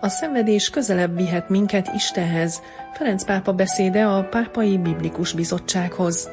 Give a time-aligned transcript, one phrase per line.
[0.00, 2.62] a szenvedés közelebb vihet minket Istenhez,
[2.92, 6.28] Ferenc pápa beszéde a Pápai Biblikus Bizottsághoz.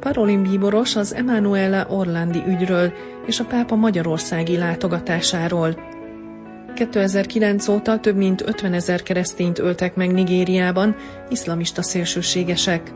[0.00, 2.92] Parolin bíboros az Emanuele Orlandi ügyről
[3.26, 5.76] és a pápa magyarországi látogatásáról.
[6.74, 10.96] 2009 óta több mint 50 ezer keresztényt öltek meg Nigériában,
[11.28, 12.92] iszlamista szélsőségesek.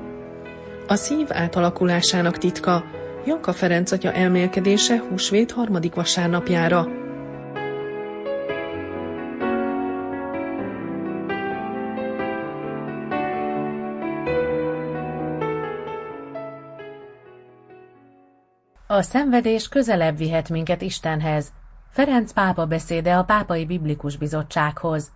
[0.86, 2.84] A szív átalakulásának titka,
[3.27, 6.89] Janka Ferenc atya elmélkedése húsvét harmadik vasárnapjára–
[18.93, 21.53] A szenvedés közelebb vihet minket Istenhez.
[21.91, 25.12] Ferenc pápa beszéde a Pápai Biblikus Bizottsághoz.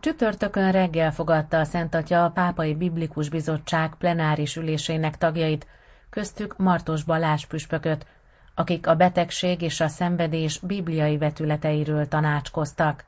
[0.00, 5.66] Csütörtökön reggel fogadta a Szent Atya a Pápai Biblikus Bizottság plenáris ülésének tagjait,
[6.10, 8.06] köztük Martos Balázs püspököt,
[8.54, 13.04] akik a betegség és a szenvedés bibliai vetületeiről tanácskoztak.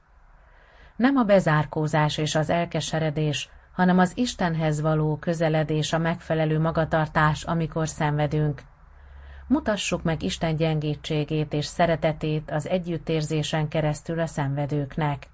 [0.97, 7.89] Nem a bezárkózás és az elkeseredés, hanem az Istenhez való közeledés a megfelelő magatartás, amikor
[7.89, 8.63] szenvedünk.
[9.47, 15.27] Mutassuk meg Isten gyengétségét és szeretetét az együttérzésen keresztül a szenvedőknek.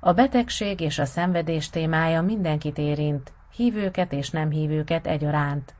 [0.00, 5.74] A betegség és a szenvedés témája mindenkit érint, hívőket és nem hívőket egyaránt.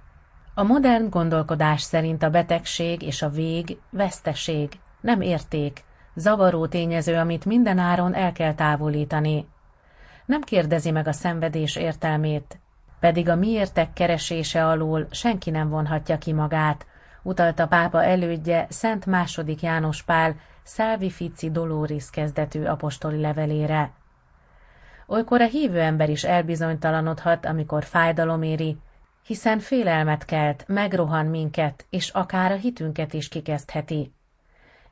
[0.54, 4.68] A modern gondolkodás szerint a betegség és a vég veszteség,
[5.00, 9.46] nem érték, zavaró tényező, amit minden áron el kell távolítani.
[10.26, 12.58] Nem kérdezi meg a szenvedés értelmét,
[13.00, 16.86] pedig a miértek keresése alól senki nem vonhatja ki magát,
[17.22, 23.92] utalta pápa elődje Szent második János Pál Salvifici Doloris kezdetű apostoli levelére.
[25.06, 28.78] Olykor a hívő ember is elbizonytalanodhat, amikor fájdalom éri,
[29.26, 34.12] hiszen félelmet kelt, megrohan minket, és akár a hitünket is kikezdheti.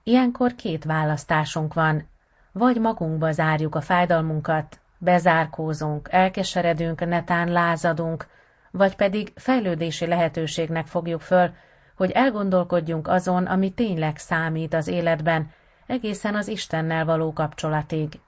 [0.03, 2.09] Ilyenkor két választásunk van,
[2.53, 8.27] vagy magunkba zárjuk a fájdalmunkat, bezárkózunk, elkeseredünk, netán lázadunk,
[8.71, 11.51] vagy pedig fejlődési lehetőségnek fogjuk föl,
[11.97, 15.51] hogy elgondolkodjunk azon, ami tényleg számít az életben,
[15.87, 18.21] egészen az Istennel való kapcsolatig.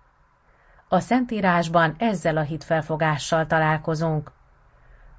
[0.89, 4.33] A Szentírásban ezzel a hitfelfogással találkozunk.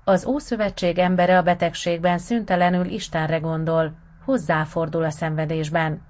[0.04, 3.94] Az Ószövetség embere a betegségben szüntelenül Istenre gondol,
[4.26, 6.02] hozzáfordul a szenvedésben.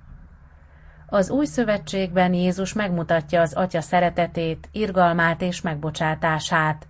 [1.08, 6.88] Az új szövetségben Jézus megmutatja az Atya szeretetét, irgalmát és megbocsátását.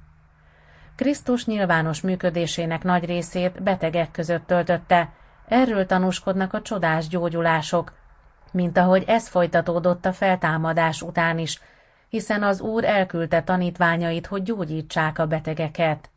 [0.95, 5.09] Krisztus nyilvános működésének nagy részét betegek között töltötte,
[5.47, 7.93] erről tanúskodnak a csodás gyógyulások,
[8.51, 11.61] mint ahogy ez folytatódott a feltámadás után is,
[12.09, 16.09] hiszen az Úr elküldte tanítványait, hogy gyógyítsák a betegeket.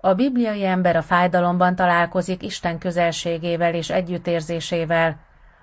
[0.00, 5.20] A bibliai ember a fájdalomban találkozik Isten közelségével és együttérzésével,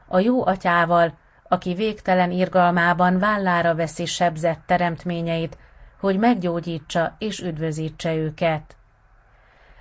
[0.07, 1.17] a jó atyával,
[1.49, 5.57] aki végtelen irgalmában vállára veszi sebzett teremtményeit,
[5.99, 8.75] hogy meggyógyítsa és üdvözítse őket.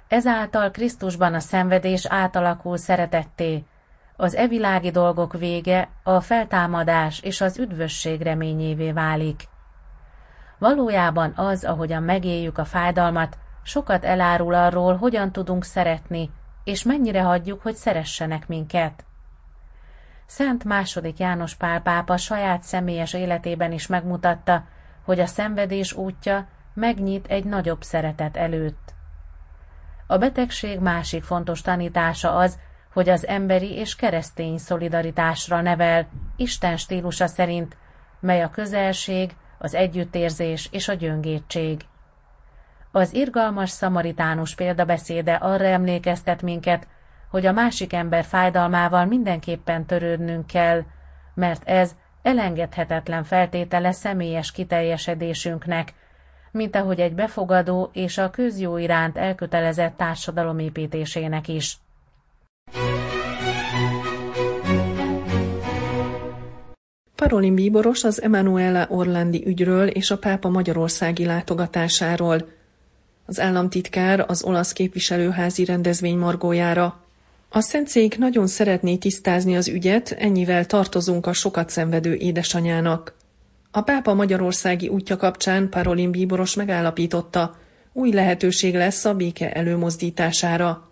[0.08, 3.64] Ezáltal Krisztusban a szenvedés átalakul szeretetté,
[4.16, 9.48] az evilági dolgok vége a feltámadás és az üdvösség reményévé válik.
[10.58, 16.30] Valójában az, ahogyan megéljük a fájdalmat, sokat elárul arról, hogyan tudunk szeretni,
[16.64, 19.04] és mennyire hagyjuk, hogy szeressenek minket.
[20.30, 24.64] Szent második János Pál pápa saját személyes életében is megmutatta,
[25.04, 28.94] hogy a szenvedés útja megnyit egy nagyobb szeretet előtt.
[30.06, 32.58] A betegség másik fontos tanítása az,
[32.92, 37.76] hogy az emberi és keresztény szolidaritásra nevel, Isten stílusa szerint,
[38.20, 41.80] mely a közelség, az együttérzés és a gyöngétség.
[42.92, 46.86] Az irgalmas szamaritánus példabeszéde arra emlékeztet minket,
[47.30, 50.82] hogy a másik ember fájdalmával mindenképpen törődnünk kell,
[51.34, 55.94] mert ez elengedhetetlen feltétele személyes kiteljesedésünknek,
[56.50, 61.78] mint ahogy egy befogadó és a közjó iránt elkötelezett társadalom építésének is.
[67.14, 72.48] Parolin bíboros az Emanuele Orlandi ügyről és a pápa magyarországi látogatásáról.
[73.26, 77.07] Az államtitkár az olasz képviselőházi rendezvény margójára.
[77.50, 83.14] A Szentszék nagyon szeretné tisztázni az ügyet, ennyivel tartozunk a sokat szenvedő édesanyának.
[83.70, 87.56] A pápa magyarországi útja kapcsán Parolin bíboros megállapította,
[87.92, 90.88] új lehetőség lesz a béke előmozdítására.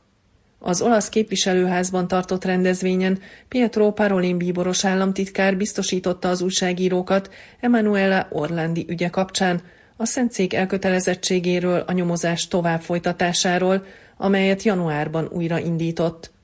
[0.58, 3.18] Az olasz képviselőházban tartott rendezvényen
[3.48, 7.30] Pietro Parolin bíboros államtitkár biztosította az újságírókat
[7.60, 9.62] Emanuela Orlandi ügye kapcsán,
[9.96, 13.84] a Szentszék elkötelezettségéről, a nyomozás tovább folytatásáról,
[14.16, 16.34] amelyet januárban újra indított.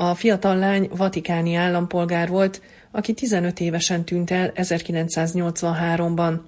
[0.00, 6.38] A fiatal lány vatikáni állampolgár volt, aki 15 évesen tűnt el 1983-ban.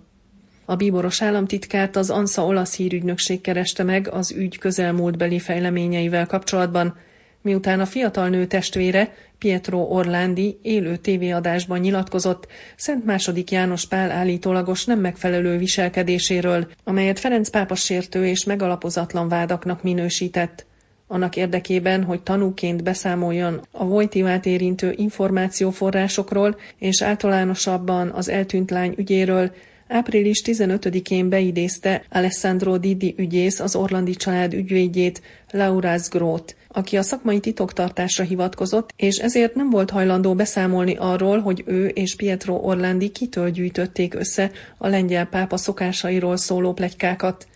[0.64, 6.96] A bíboros államtitkárt az ANSA olasz hírügynökség kereste meg az ügy közelmúltbeli fejleményeivel kapcsolatban,
[7.42, 13.44] miután a fiatal nő testvére, Pietro Orlandi élő tévéadásban nyilatkozott Szent II.
[13.50, 20.68] János Pál állítólagos nem megfelelő viselkedéséről, amelyet Ferenc pápa sértő és megalapozatlan vádaknak minősített.
[21.12, 29.52] Annak érdekében, hogy tanúként beszámoljon a Vojtivát érintő információforrásokról és általánosabban az eltűnt lány ügyéről,
[29.88, 37.40] Április 15-én beidézte Alessandro Didi ügyész az Orlandi család ügyvédjét, Laura Grót, aki a szakmai
[37.40, 43.50] titoktartásra hivatkozott, és ezért nem volt hajlandó beszámolni arról, hogy ő és Pietro Orlandi kitől
[43.50, 47.46] gyűjtötték össze a lengyel pápa szokásairól szóló plegykákat.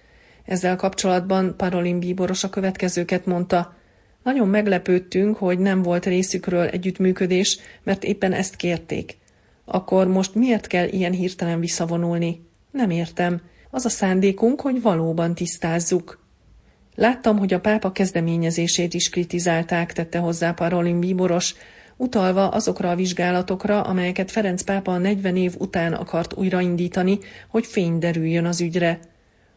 [0.45, 3.75] Ezzel kapcsolatban Parolin bíboros a következőket mondta.
[4.23, 9.19] Nagyon meglepődtünk, hogy nem volt részükről együttműködés, mert éppen ezt kérték.
[9.65, 12.47] Akkor most miért kell ilyen hirtelen visszavonulni?
[12.71, 13.41] Nem értem.
[13.71, 16.23] Az a szándékunk, hogy valóban tisztázzuk.
[16.95, 21.55] Láttam, hogy a pápa kezdeményezését is kritizálták, tette hozzá Parolin bíboros,
[21.97, 27.19] utalva azokra a vizsgálatokra, amelyeket Ferenc pápa 40 év után akart újraindítani,
[27.49, 28.99] hogy fény derüljön az ügyre.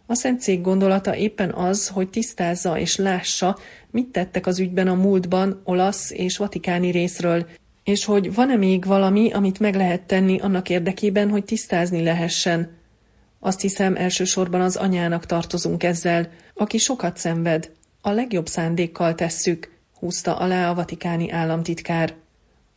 [0.09, 3.57] A Szentszék gondolata éppen az, hogy tisztázza és lássa,
[3.91, 7.47] mit tettek az ügyben a múltban olasz és vatikáni részről,
[7.83, 12.77] és hogy van-e még valami, amit meg lehet tenni annak érdekében, hogy tisztázni lehessen.
[13.39, 17.71] Azt hiszem, elsősorban az anyának tartozunk ezzel, aki sokat szenved.
[18.01, 22.13] A legjobb szándékkal tesszük, húzta alá a vatikáni államtitkár.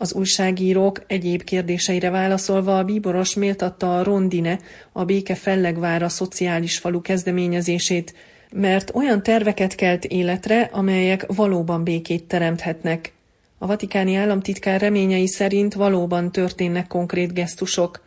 [0.03, 4.59] Az újságírók egyéb kérdéseire válaszolva a bíboros méltatta a Rondine,
[4.93, 8.15] a béke fellegvára szociális falu kezdeményezését,
[8.53, 13.13] mert olyan terveket kelt életre, amelyek valóban békét teremthetnek.
[13.59, 18.05] A vatikáni államtitkár reményei szerint valóban történnek konkrét gesztusok.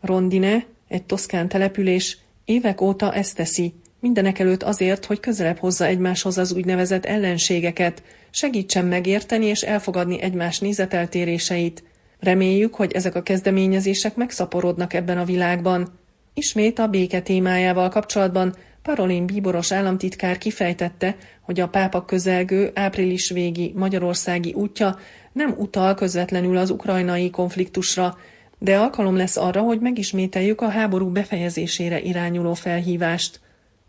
[0.00, 6.38] Rondine, egy toszkán település, évek óta ezt teszi, mindenek előtt azért, hogy közelebb hozza egymáshoz
[6.38, 11.82] az úgynevezett ellenségeket, segítsen megérteni és elfogadni egymás nézeteltéréseit.
[12.20, 15.98] Reméljük, hogy ezek a kezdeményezések megszaporodnak ebben a világban.
[16.34, 23.72] Ismét a béke témájával kapcsolatban Parolin bíboros államtitkár kifejtette, hogy a pápa közelgő április végi
[23.76, 24.98] magyarországi útja
[25.32, 28.18] nem utal közvetlenül az ukrajnai konfliktusra,
[28.58, 33.40] de alkalom lesz arra, hogy megismételjük a háború befejezésére irányuló felhívást.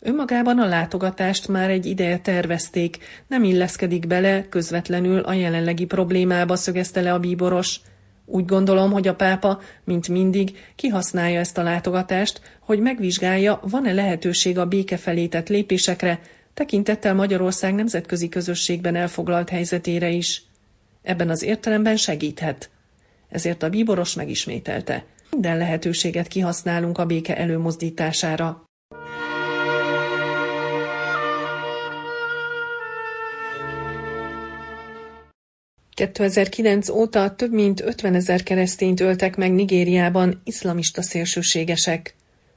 [0.04, 7.02] Önmagában a látogatást már egy ideje tervezték, nem illeszkedik bele közvetlenül a jelenlegi problémába, szögezte
[7.02, 7.80] le a bíboros.
[8.26, 14.58] Úgy gondolom, hogy a pápa, mint mindig, kihasználja ezt a látogatást, hogy megvizsgálja, van-e lehetőség
[14.58, 16.20] a béke felé tett lépésekre,
[16.54, 20.44] tekintettel Magyarország nemzetközi közösségben elfoglalt helyzetére is.
[21.02, 22.70] Ebben az értelemben segíthet.
[23.30, 25.06] Ezért a bíboros megismételte.
[25.32, 28.70] Minden lehetőséget kihasználunk a béke előmozdítására.
[36.02, 42.16] 2009 óta több mint 50 ezer keresztényt öltek meg Nigériában iszlamista szélsőségesek.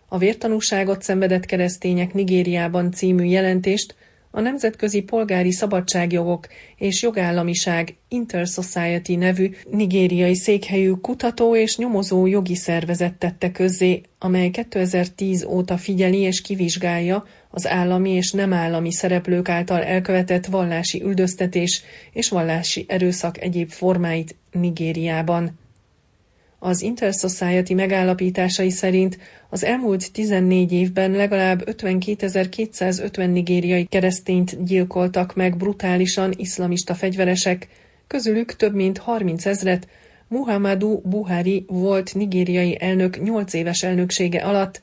[0.09, 3.95] A vértanúságot szenvedett keresztények Nigériában című jelentést
[4.35, 13.15] a Nemzetközi Polgári Szabadságjogok és Jogállamiság Intersociety nevű nigériai székhelyű kutató és nyomozó jogi szervezet
[13.15, 19.83] tette közzé, amely 2010 óta figyeli és kivizsgálja az állami és nem állami szereplők által
[19.83, 25.59] elkövetett vallási üldöztetés és vallási erőszak egyéb formáit Nigériában.
[26.65, 29.19] Az Intersociety megállapításai szerint
[29.49, 37.69] az elmúlt 14 évben legalább 52.250 nigériai keresztényt gyilkoltak meg brutálisan iszlamista fegyveresek,
[38.07, 39.89] közülük több mint 30 ezret
[40.29, 44.81] Muhammadu Buhari volt nigériai elnök 8 éves elnöksége alatt,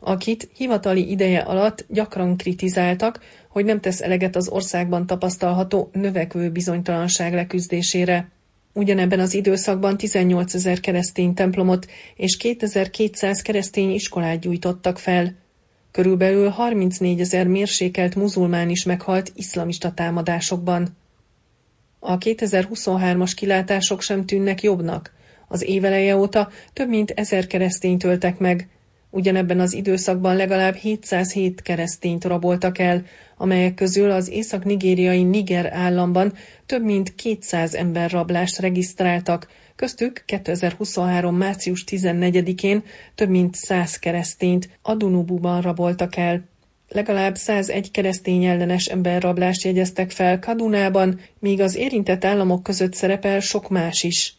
[0.00, 7.34] akit hivatali ideje alatt gyakran kritizáltak, hogy nem tesz eleget az országban tapasztalható növekvő bizonytalanság
[7.34, 8.28] leküzdésére.
[8.72, 15.34] Ugyanebben az időszakban 18 ezer keresztény templomot és 2200 keresztény iskolát gyújtottak fel.
[15.90, 20.96] Körülbelül 34 ezer mérsékelt muzulmán is meghalt iszlamista támadásokban.
[21.98, 25.12] A 2023-as kilátások sem tűnnek jobbnak.
[25.48, 28.68] Az éveleje óta több mint ezer keresztényt öltek meg.
[29.10, 33.04] Ugyanebben az időszakban legalább 707 keresztényt raboltak el,
[33.36, 36.32] amelyek közül az észak-nigériai Niger államban
[36.66, 41.36] több mint 200 ember rablást regisztráltak, köztük 2023.
[41.36, 42.82] március 14-én
[43.14, 46.44] több mint 100 keresztényt Adunububan raboltak el.
[46.88, 53.68] Legalább 101 keresztény ellenes emberrablást jegyeztek fel Kadunában, míg az érintett államok között szerepel sok
[53.68, 54.37] más is.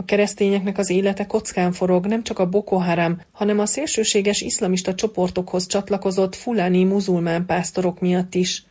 [0.00, 4.94] A keresztényeknek az élete kockán forog nem csak a Boko Haram, hanem a szélsőséges iszlamista
[4.94, 8.64] csoportokhoz csatlakozott fulani muzulmán pásztorok miatt is.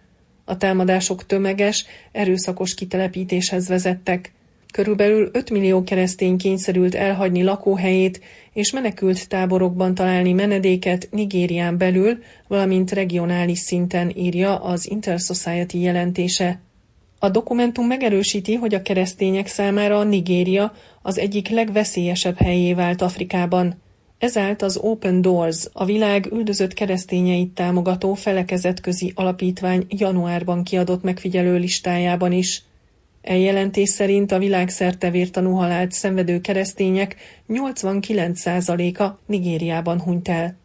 [0.45, 4.33] A támadások tömeges, erőszakos kitelepítéshez vezettek.
[4.73, 8.21] Körülbelül 5 millió keresztény kényszerült elhagyni lakóhelyét
[8.53, 12.17] és menekült táborokban találni menedéket Nigérián belül,
[12.47, 16.59] valamint regionális szinten írja az Intersociety jelentése.
[17.19, 23.81] A dokumentum megerősíti, hogy a keresztények számára Nigéria az egyik legveszélyesebb helyé vált Afrikában.
[24.17, 32.31] Ezált az Open Doors, a világ üldözött keresztényeit támogató felekezetközi alapítvány januárban kiadott megfigyelő listájában
[32.31, 32.63] is.
[33.21, 37.15] E jelentés szerint a világszerte vértanú halált szenvedő keresztények
[37.49, 40.57] 89%-a Nigériában hunyt el.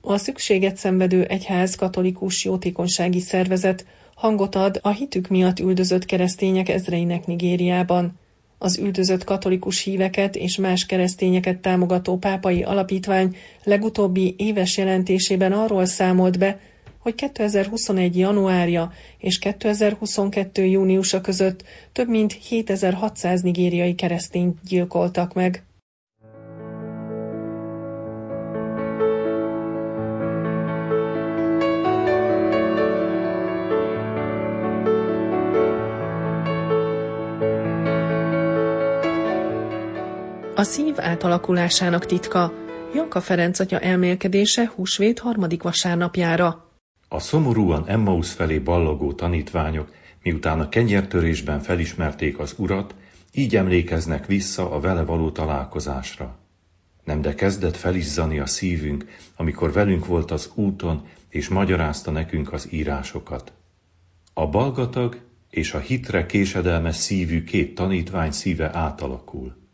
[0.00, 7.26] A szükséget szenvedő egyház katolikus jótékonysági szervezet hangot ad a hitük miatt üldözött keresztények ezreinek
[7.26, 8.18] Nigériában.
[8.58, 16.38] Az üldözött katolikus híveket és más keresztényeket támogató pápai alapítvány legutóbbi éves jelentésében arról számolt
[16.38, 16.60] be,
[16.98, 18.18] hogy 2021.
[18.18, 20.64] januárja és 2022.
[20.64, 25.64] júniusa között több mint 7600 nigériai keresztényt gyilkoltak meg.
[40.58, 42.52] A szív átalakulásának titka
[42.94, 46.70] Janka Ferenc atya elmélkedése húsvét harmadik vasárnapjára.
[47.08, 52.94] A szomorúan Emmaus felé ballagó tanítványok, miután a kenyertörésben felismerték az urat,
[53.34, 56.38] így emlékeznek vissza a vele való találkozásra.
[57.04, 59.04] Nem de kezdett felizzani a szívünk,
[59.36, 63.52] amikor velünk volt az úton, és magyarázta nekünk az írásokat.
[64.34, 65.20] A balgatag
[65.50, 69.65] és a hitre késedelmes szívű két tanítvány szíve átalakul.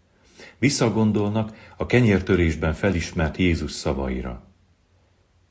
[0.63, 4.43] Visszagondolnak a kenyértörésben felismert Jézus szavaira.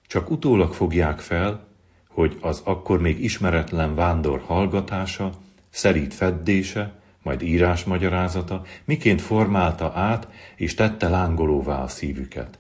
[0.08, 1.68] Csak utólag fogják fel,
[2.08, 5.32] hogy az akkor még ismeretlen vándor hallgatása,
[5.70, 12.60] szerít feddése, majd írásmagyarázata miként formálta át és tette lángolóvá a szívüket.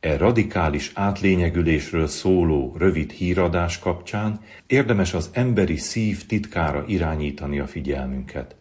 [0.00, 8.56] E radikális átlényegülésről szóló rövid híradás kapcsán érdemes az emberi szív titkára irányítani a figyelmünket.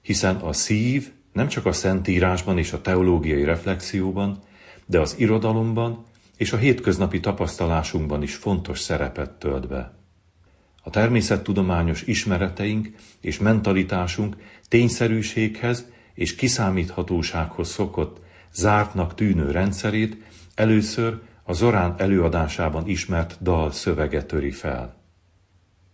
[0.00, 4.42] Hiszen a szív nem csak a szentírásban és a teológiai reflexióban,
[4.86, 6.04] de az irodalomban
[6.36, 9.94] és a hétköznapi tapasztalásunkban is fontos szerepet tölt be.
[10.82, 14.36] A természettudományos ismereteink és mentalitásunk
[14.68, 18.20] tényszerűséghez és kiszámíthatósághoz szokott,
[18.52, 20.16] zártnak tűnő rendszerét
[20.54, 25.00] először a Zorán előadásában ismert dal szövege töri fel.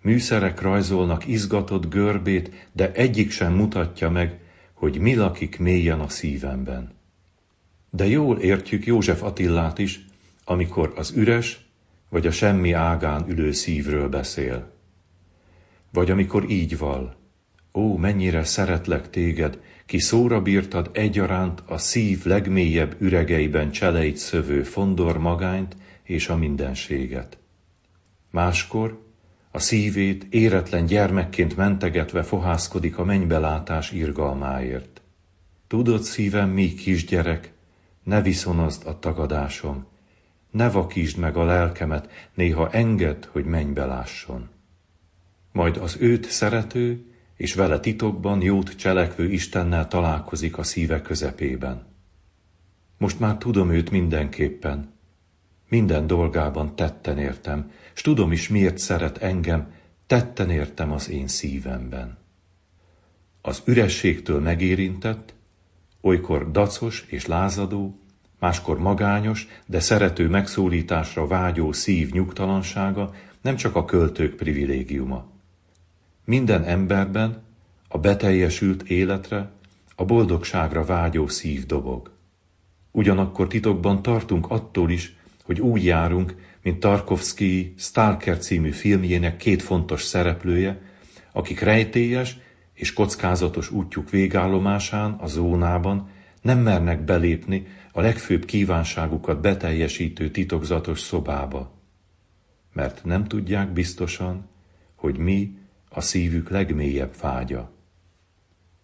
[0.02, 4.40] Műszerek rajzolnak izgatott görbét, de egyik sem mutatja meg,
[4.78, 6.92] hogy mi lakik mélyen a szívemben.
[7.90, 10.04] De jól értjük József Attillát is,
[10.44, 11.66] amikor az üres
[12.08, 14.73] vagy a semmi ágán ülő szívről beszél.
[15.92, 17.16] Vagy amikor így val,
[17.75, 25.18] ó, mennyire szeretlek téged, ki szóra bírtad egyaránt a szív legmélyebb üregeiben cseleit szövő fondor
[25.18, 27.38] magányt és a mindenséget.
[28.30, 29.08] Máskor
[29.50, 35.00] a szívét éretlen gyermekként mentegetve fohászkodik a mennybelátás irgalmáért.
[35.67, 37.52] Tudod szívem, mi kisgyerek,
[38.02, 39.87] ne viszonozd a tagadásom,
[40.50, 44.49] ne vakítsd meg a lelkemet, néha engedd, hogy mennybe lásson.
[45.52, 47.05] Majd az őt szerető
[47.37, 51.87] és vele titokban jót cselekvő Istennel találkozik a szíve közepében.
[52.99, 54.93] Most már tudom őt mindenképpen,
[55.69, 59.73] minden dolgában tetten értem, s tudom is, miért szeret engem,
[60.07, 62.19] tetten értem az én szívemben.
[63.43, 65.35] Az ürességtől megérintett,
[66.01, 67.99] olykor dacos és lázadó,
[68.39, 75.27] máskor magányos, de szerető megszólításra vágyó szív nyugtalansága nem csak a költők privilégiuma.
[76.25, 77.43] Minden emberben
[77.89, 79.51] a beteljesült életre,
[79.97, 82.11] a boldogságra vágyó szív dobog.
[82.91, 85.18] Ugyanakkor titokban tartunk attól is,
[85.49, 90.81] hogy úgy járunk, mint Tarkovsky Stalker című filmjének két fontos szereplője,
[91.33, 92.38] akik rejtélyes
[92.75, 96.11] és kockázatos útjuk végállomásán, a zónában
[96.43, 101.73] nem mernek belépni a legfőbb kívánságukat beteljesítő titokzatos szobába,
[102.73, 104.49] mert nem tudják biztosan,
[104.95, 107.73] hogy mi a szívük legmélyebb vágya.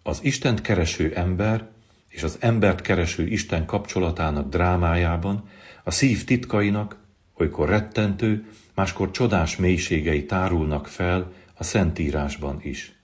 [0.02, 1.68] Az Istent kereső ember
[2.14, 5.49] és az embert kereső Isten kapcsolatának drámájában
[5.85, 6.97] a szív titkainak
[7.38, 12.99] olykor rettentő, máskor csodás mélységei tárulnak fel a Szentírásban is.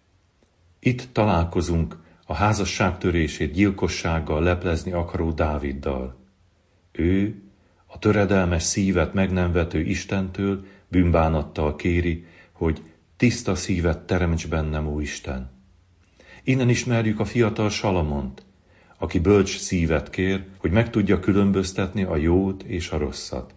[0.79, 6.17] Itt találkozunk a házasság törését gyilkossággal leplezni akaró Dáviddal.
[6.93, 7.43] Ő,
[7.87, 12.83] a töredelmes szívet meg nem vető Istentől bűnbánattal kéri, hogy
[13.17, 15.51] tiszta szívet teremts bennem, ó Isten.
[16.43, 18.49] Innen ismerjük a fiatal Salamont,
[19.03, 23.55] aki bölcs szívet kér, hogy meg tudja különböztetni a jót és a rosszat.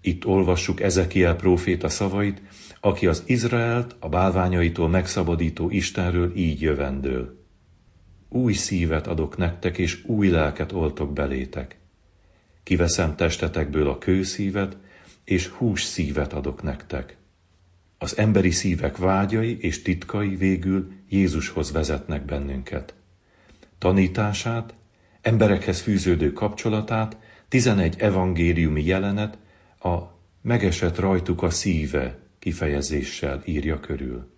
[0.00, 2.42] Itt olvassuk Ezekiel próféta szavait,
[2.80, 7.38] aki az Izraelt a bálványaitól megszabadító Istenről így jövendől.
[8.28, 11.78] Új szívet adok nektek, és új lelket oltok belétek.
[12.62, 14.76] Kiveszem testetekből a kőszívet,
[15.24, 17.16] és hús szívet adok nektek.
[17.98, 22.94] Az emberi szívek vágyai és titkai végül Jézushoz vezetnek bennünket.
[23.80, 24.74] Tanítását,
[25.20, 27.16] emberekhez fűződő kapcsolatát,
[27.48, 29.38] 11 evangéliumi jelenet
[29.82, 29.98] a
[30.42, 34.30] megesett rajtuk a szíve kifejezéssel írja körül.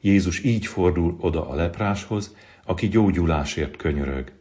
[0.00, 4.32] Jézus így fordul oda a lepráshoz, aki gyógyulásért könyörög.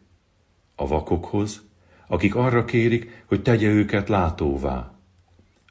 [0.76, 1.62] A vakokhoz,
[2.08, 5.00] akik arra kérik, hogy tegye őket látóvá.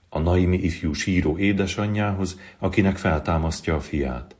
[0.08, 4.37] A Naimi ifjú síró édesanyjához, akinek feltámasztja a fiát.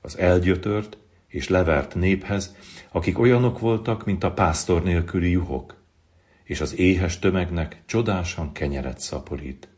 [0.00, 0.98] Az elgyötört
[1.36, 2.56] és levert néphez,
[2.92, 5.82] akik olyanok voltak, mint a pásztor nélküli juhok,
[6.44, 9.68] és az éhes tömegnek csodásan kenyeret szaporít.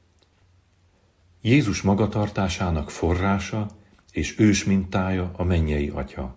[1.40, 3.66] Jézus magatartásának forrása
[4.12, 6.36] és ős mintája a mennyei atya.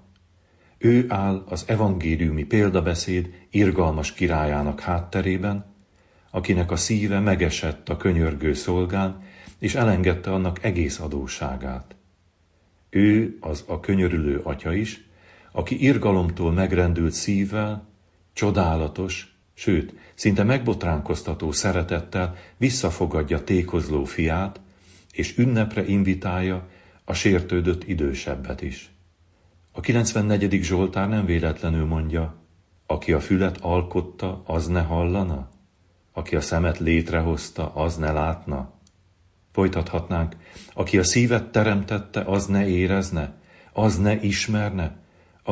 [0.78, 5.66] Ő áll az evangéliumi példabeszéd irgalmas királyának hátterében,
[6.32, 9.24] akinek a szíve megesett a könyörgő szolgán,
[9.60, 11.96] és elengedte annak egész adóságát.
[12.90, 15.10] Ő az a könyörülő atya is,
[15.52, 17.88] aki irgalomtól megrendült szívvel,
[18.34, 24.60] csodálatos, sőt, szinte megbotránkoztató szeretettel visszafogadja tékozló fiát,
[25.12, 26.68] és ünnepre invitálja
[27.06, 28.92] a sértődött idősebbet is.
[29.72, 30.64] A 94.
[30.64, 32.36] Zsoltár nem véletlenül mondja,
[32.86, 35.50] aki a fület alkotta, az ne hallana?
[36.12, 38.74] Aki a szemet létrehozta, az ne látna?
[39.52, 40.36] Folytathatnánk,
[40.74, 43.34] aki a szívet teremtette, az ne érezne,
[43.74, 45.01] az ne ismerne,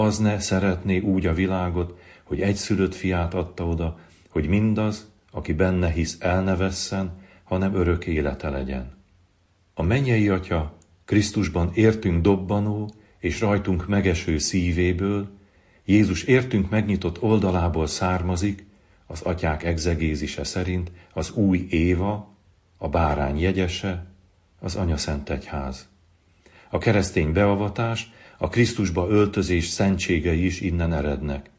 [0.02, 5.54] az ne szeretné úgy a világot, hogy egy szülött fiát adta oda, hogy mindaz, aki
[5.54, 7.12] benne hisz, el ne vesszen,
[7.44, 8.98] hanem örök élete legyen.
[9.74, 10.74] A mennyei Atya
[11.06, 15.30] Krisztusban értünk dobbanó és rajtunk megeső szívéből,
[15.86, 18.66] Jézus értünk megnyitott oldalából származik,
[19.06, 22.36] az atyák egzegézise szerint az új Éva,
[22.78, 24.06] a bárány jegyese,
[24.60, 25.88] az Anya Szent Egyház.
[26.70, 31.49] A keresztény beavatás, a Krisztusba öltözés szentségei is innen erednek.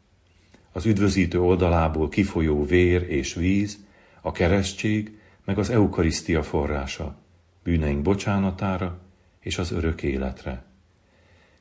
[0.72, 3.78] Az üdvözítő oldalából kifolyó vér és víz,
[4.20, 7.16] a keresztség, meg az eukarisztia forrása,
[7.62, 8.98] bűneink bocsánatára
[9.40, 10.64] és az örök életre.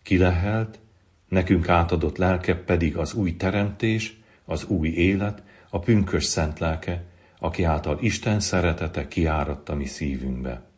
[0.03, 0.79] Kilehelt,
[1.27, 7.05] nekünk átadott lelke pedig az új teremtés, az új élet, a pünkös szent lelke,
[7.39, 10.68] aki által Isten szeretete kiáradt a mi szívünkbe.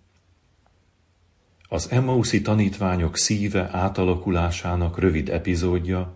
[1.73, 6.13] Az Emmauszi tanítványok szíve átalakulásának rövid epizódja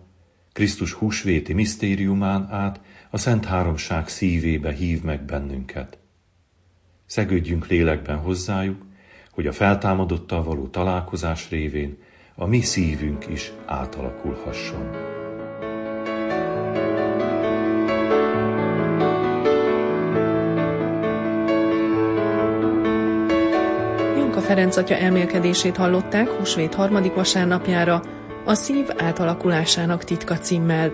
[0.52, 5.98] Krisztus húsvéti misztériumán át a Szent Háromság szívébe hív meg bennünket.
[7.06, 8.82] Szegődjünk lélekben hozzájuk,
[9.30, 11.98] hogy a feltámadottal való találkozás révén
[12.34, 15.05] a mi szívünk is átalakulhasson.
[24.46, 28.02] Ferenc atya elmélkedését hallották húsvét harmadik vasárnapjára,
[28.44, 30.92] a szív átalakulásának titka címmel.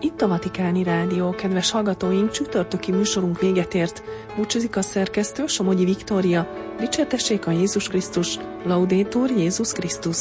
[0.00, 4.02] Itt a Vatikáni Rádió, kedves hallgatóink, csütörtöki műsorunk véget ért.
[4.36, 6.48] Búcsúzik a szerkesztő Somogyi Viktória.
[6.78, 10.18] Dicsértessék a Jézus Krisztus, Laudétur Jézus Krisztus.